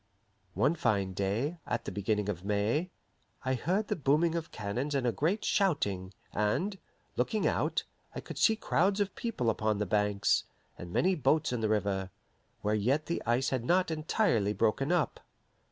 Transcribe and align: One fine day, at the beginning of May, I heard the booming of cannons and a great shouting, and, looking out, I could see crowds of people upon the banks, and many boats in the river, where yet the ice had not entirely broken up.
One 0.55 0.73
fine 0.73 1.13
day, 1.13 1.59
at 1.67 1.85
the 1.85 1.91
beginning 1.91 2.27
of 2.27 2.43
May, 2.43 2.89
I 3.45 3.53
heard 3.53 3.87
the 3.87 3.95
booming 3.95 4.33
of 4.33 4.51
cannons 4.51 4.95
and 4.95 5.05
a 5.05 5.11
great 5.11 5.45
shouting, 5.45 6.11
and, 6.33 6.79
looking 7.17 7.45
out, 7.45 7.83
I 8.15 8.19
could 8.19 8.39
see 8.39 8.55
crowds 8.55 8.99
of 8.99 9.13
people 9.13 9.51
upon 9.51 9.77
the 9.77 9.85
banks, 9.85 10.45
and 10.75 10.91
many 10.91 11.13
boats 11.13 11.53
in 11.53 11.61
the 11.61 11.69
river, 11.69 12.09
where 12.61 12.73
yet 12.73 13.05
the 13.05 13.21
ice 13.27 13.51
had 13.51 13.63
not 13.63 13.91
entirely 13.91 14.53
broken 14.53 14.91
up. 14.91 15.19